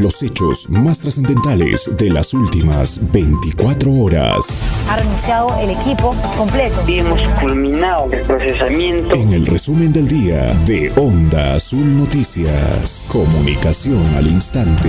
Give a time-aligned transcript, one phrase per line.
[0.00, 4.62] Los hechos más trascendentales de las últimas 24 horas.
[4.88, 6.82] Ha renunciado el equipo completo.
[6.88, 9.14] Y hemos culminado el procesamiento.
[9.14, 13.10] En el resumen del día de Onda Azul Noticias.
[13.12, 14.88] Comunicación al instante.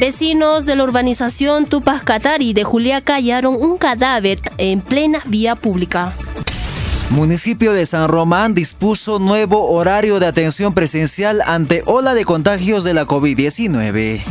[0.00, 6.14] Vecinos de la urbanización Tupac Katari de Juliaca hallaron un cadáver en plena vía pública.
[7.10, 12.94] Municipio de San Román dispuso nuevo horario de atención presencial ante ola de contagios de
[12.94, 14.22] la COVID-19.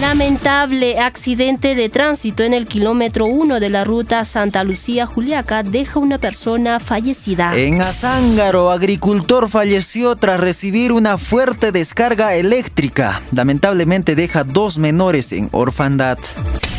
[0.00, 6.18] Lamentable accidente de tránsito en el kilómetro 1 de la ruta Santa Lucía-Juliaca deja una
[6.18, 7.56] persona fallecida.
[7.56, 13.20] En Azángaro, agricultor falleció tras recibir una fuerte descarga eléctrica.
[13.32, 16.18] Lamentablemente deja dos menores en orfandad.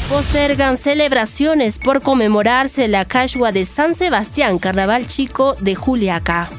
[0.09, 6.49] Postergan celebraciones por conmemorarse la Cashua de San Sebastián, Carnaval Chico de Juliaca.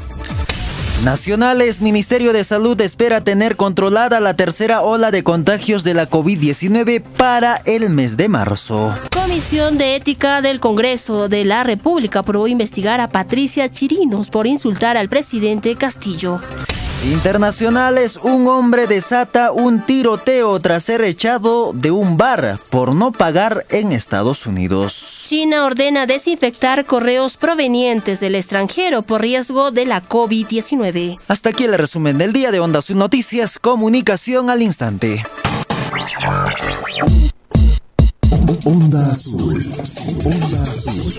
[1.03, 7.03] Nacionales, Ministerio de Salud espera tener controlada la tercera ola de contagios de la COVID-19
[7.03, 8.95] para el mes de marzo.
[9.11, 14.97] Comisión de Ética del Congreso de la República aprobó investigar a Patricia Chirinos por insultar
[14.97, 16.41] al presidente Castillo.
[17.03, 23.65] Internacionales, un hombre desata un tiroteo tras ser echado de un bar por no pagar
[23.71, 25.23] en Estados Unidos.
[25.25, 31.19] China ordena desinfectar correos provenientes del extranjero por riesgo de la COVID-19.
[31.27, 35.25] Hasta aquí el resumen del día de Onda Azul Noticias, comunicación al instante.
[38.67, 39.73] Onda Azul.
[40.25, 41.15] Onda Azul.